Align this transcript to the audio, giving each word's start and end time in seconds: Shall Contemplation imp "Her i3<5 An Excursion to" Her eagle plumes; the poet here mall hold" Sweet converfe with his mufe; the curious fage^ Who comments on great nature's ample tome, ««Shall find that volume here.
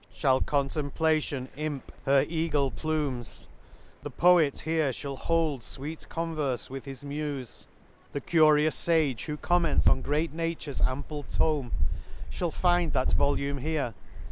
Shall 0.11 0.41
Contemplation 0.41 1.47
imp 1.55 1.91
"Her 2.07 2.23
i3<5 2.25 2.25
An 2.25 2.25
Excursion 2.25 2.25
to" 2.31 2.35
Her 2.35 2.35
eagle 2.47 2.71
plumes; 2.71 3.47
the 4.01 4.09
poet 4.09 4.59
here 4.61 4.91
mall 5.03 5.15
hold" 5.15 5.61
Sweet 5.63 6.07
converfe 6.09 6.71
with 6.71 6.85
his 6.85 7.03
mufe; 7.03 7.67
the 8.11 8.21
curious 8.21 8.83
fage^ 8.83 9.21
Who 9.25 9.37
comments 9.37 9.87
on 9.87 10.01
great 10.01 10.33
nature's 10.33 10.81
ample 10.81 11.21
tome, 11.29 11.71
««Shall 12.31 12.49
find 12.49 12.93
that 12.93 13.13
volume 13.13 13.59
here. 13.59 13.93